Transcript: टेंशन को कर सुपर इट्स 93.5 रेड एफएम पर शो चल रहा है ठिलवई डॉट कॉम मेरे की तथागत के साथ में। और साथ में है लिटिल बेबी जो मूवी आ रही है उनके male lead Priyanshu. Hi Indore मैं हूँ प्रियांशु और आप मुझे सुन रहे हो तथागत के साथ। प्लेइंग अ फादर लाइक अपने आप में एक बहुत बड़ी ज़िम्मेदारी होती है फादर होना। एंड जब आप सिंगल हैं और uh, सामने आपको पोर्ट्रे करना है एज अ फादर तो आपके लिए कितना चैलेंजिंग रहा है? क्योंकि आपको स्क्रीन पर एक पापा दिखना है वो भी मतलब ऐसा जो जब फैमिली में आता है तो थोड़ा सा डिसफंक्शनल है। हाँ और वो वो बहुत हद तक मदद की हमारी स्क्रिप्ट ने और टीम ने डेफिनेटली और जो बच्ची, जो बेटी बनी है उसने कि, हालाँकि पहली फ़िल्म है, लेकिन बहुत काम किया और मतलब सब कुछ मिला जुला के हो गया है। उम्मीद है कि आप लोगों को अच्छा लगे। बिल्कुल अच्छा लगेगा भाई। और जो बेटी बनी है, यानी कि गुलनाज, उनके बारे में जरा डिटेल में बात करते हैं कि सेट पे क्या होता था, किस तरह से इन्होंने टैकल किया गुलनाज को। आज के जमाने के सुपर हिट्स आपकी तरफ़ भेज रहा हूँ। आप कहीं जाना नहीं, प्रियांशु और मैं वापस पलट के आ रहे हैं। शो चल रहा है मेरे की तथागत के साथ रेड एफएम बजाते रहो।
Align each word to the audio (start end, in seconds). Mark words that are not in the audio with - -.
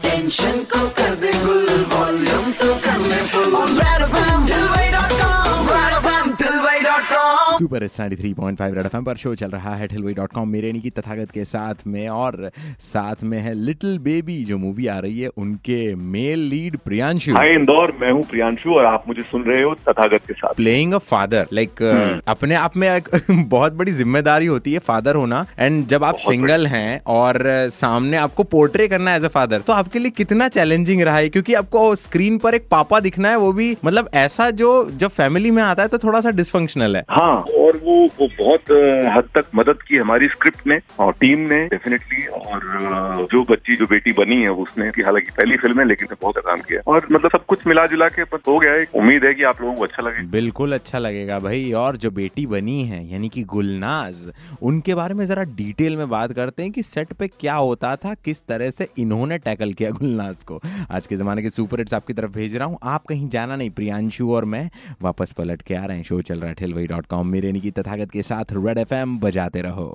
टेंशन 0.00 0.63
को 0.71 0.87
कर 0.89 1.15
सुपर 7.61 7.83
इट्स 7.83 7.99
93.5 8.01 8.75
रेड 8.75 8.85
एफएम 8.85 9.03
पर 9.03 9.15
शो 9.17 9.33
चल 9.35 9.49
रहा 9.49 9.73
है 9.75 9.87
ठिलवई 9.87 10.13
डॉट 10.13 10.31
कॉम 10.33 10.49
मेरे 10.49 10.71
की 10.73 10.89
तथागत 10.89 11.31
के 11.31 11.43
साथ 11.45 11.87
में। 11.87 12.07
और 12.09 12.49
साथ 12.81 13.23
में 13.23 13.37
है 13.39 13.53
लिटिल 13.55 13.97
बेबी 13.99 14.37
जो 14.43 14.57
मूवी 14.57 14.87
आ 14.87 14.97
रही 14.99 15.19
है 15.19 15.29
उनके 15.37 15.79
male 15.95 16.39
lead 16.49 16.77
Priyanshu. 16.77 17.33
Hi 17.33 17.53
Indore 17.53 17.95
मैं 18.01 18.11
हूँ 18.11 18.23
प्रियांशु 18.23 18.73
और 18.73 18.85
आप 18.85 19.03
मुझे 19.07 19.21
सुन 19.21 19.43
रहे 19.43 19.61
हो 19.63 19.73
तथागत 19.89 20.25
के 20.27 20.33
साथ। 20.33 20.53
प्लेइंग 20.53 20.93
अ 20.93 20.97
फादर 21.09 21.47
लाइक 21.53 21.83
अपने 22.27 22.55
आप 22.55 22.77
में 22.77 22.87
एक 22.89 23.09
बहुत 23.49 23.73
बड़ी 23.73 23.91
ज़िम्मेदारी 23.91 24.45
होती 24.45 24.73
है 24.73 24.79
फादर 24.79 25.15
होना। 25.15 25.45
एंड 25.59 25.85
जब 25.87 26.03
आप 26.03 26.17
सिंगल 26.19 26.67
हैं 26.67 27.01
और 27.07 27.35
uh, 27.35 27.73
सामने 27.73 28.17
आपको 28.17 28.43
पोर्ट्रे 28.45 28.87
करना 28.87 29.11
है 29.11 29.17
एज 29.17 29.25
अ 29.25 29.27
फादर 29.27 29.61
तो 29.61 29.73
आपके 29.73 29.99
लिए 29.99 30.11
कितना 30.11 30.47
चैलेंजिंग 30.49 31.01
रहा 31.01 31.17
है? 31.17 31.29
क्योंकि 31.29 31.53
आपको 31.53 31.83
स्क्रीन 31.97 32.37
पर 32.37 32.55
एक 32.55 32.67
पापा 32.71 32.99
दिखना 32.99 33.29
है 33.29 33.37
वो 33.37 33.51
भी 33.53 33.75
मतलब 33.85 34.09
ऐसा 34.15 34.49
जो 34.61 34.71
जब 34.97 35.09
फैमिली 35.11 35.51
में 35.51 35.63
आता 35.63 35.83
है 35.83 35.89
तो 35.89 35.97
थोड़ा 35.97 36.21
सा 36.21 36.31
डिसफंक्शनल 36.31 36.95
है। 36.95 37.03
हाँ 37.09 37.43
और 37.51 37.77
वो 37.77 38.07
वो 38.21 38.27
बहुत 38.39 38.61
हद 39.15 39.23
तक 39.35 39.45
मदद 39.55 39.81
की 39.81 39.97
हमारी 39.97 40.27
स्क्रिप्ट 40.27 40.67
ने 40.67 40.79
और 40.99 41.13
टीम 41.19 41.39
ने 41.39 41.65
डेफिनेटली 41.65 42.25
और 42.25 42.61
जो 43.31 43.43
बच्ची, 43.43 43.75
जो 43.75 43.85
बेटी 43.85 44.11
बनी 44.11 44.41
है 44.41 44.49
उसने 44.49 44.91
कि, 44.91 45.01
हालाँकि 45.01 45.31
पहली 45.31 45.57
फ़िल्म 45.57 45.79
है, 45.79 45.85
लेकिन 45.85 46.07
बहुत 46.21 46.37
काम 46.37 46.57
किया 46.57 46.81
और 46.87 47.07
मतलब 47.11 47.31
सब 47.31 47.45
कुछ 47.45 47.67
मिला 47.67 47.85
जुला 47.85 48.07
के 48.07 48.21
हो 48.21 48.59
गया 48.59 48.71
है। 48.71 48.85
उम्मीद 48.95 49.25
है 49.25 49.33
कि 49.33 49.43
आप 49.43 49.61
लोगों 49.61 49.73
को 49.73 49.83
अच्छा 49.83 50.03
लगे। 50.03 50.23
बिल्कुल 50.27 50.73
अच्छा 50.73 50.99
लगेगा 50.99 51.39
भाई। 51.39 51.71
और 51.71 51.97
जो 51.97 52.11
बेटी 52.11 52.45
बनी 52.45 52.83
है, 52.83 53.11
यानी 53.11 53.29
कि 53.29 53.43
गुलनाज, 53.43 54.31
उनके 54.61 54.95
बारे 54.95 55.13
में 55.13 55.25
जरा 55.25 55.43
डिटेल 55.43 55.97
में 55.97 56.09
बात 56.09 56.33
करते 56.33 56.63
हैं 56.63 56.71
कि 56.71 56.83
सेट 56.83 57.13
पे 57.13 57.27
क्या 57.27 57.55
होता 57.55 57.95
था, 57.95 58.13
किस 58.13 58.45
तरह 58.47 58.69
से 58.69 58.87
इन्होंने 58.99 59.37
टैकल 59.37 59.73
किया 59.73 59.89
गुलनाज 59.89 60.43
को। 60.43 60.59
आज 60.91 61.07
के 61.07 61.15
जमाने 61.15 61.41
के 61.41 61.49
सुपर 61.49 61.79
हिट्स 61.79 61.93
आपकी 61.93 62.13
तरफ़ 62.13 62.31
भेज 62.31 62.55
रहा 62.55 62.67
हूँ। 62.67 62.77
आप 62.83 63.05
कहीं 63.05 63.29
जाना 63.29 63.55
नहीं, 63.55 63.69
प्रियांशु 63.69 64.31
और 64.31 64.45
मैं 64.45 64.69
वापस 65.01 65.31
पलट 65.31 65.61
के 65.61 65.75
आ 65.75 65.85
रहे 65.85 65.97
हैं। 65.97 66.03
शो 66.03 66.21
चल 66.21 66.39
रहा 66.39 66.49
है 66.49 67.40
मेरे 67.41 67.59
की 67.59 67.71
तथागत 67.71 68.11
के 68.11 68.21
साथ 68.21 68.53
रेड 68.53 68.77
एफएम 68.77 69.19
बजाते 69.19 69.61
रहो। 69.61 69.91